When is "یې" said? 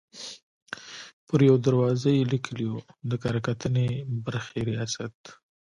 2.17-2.29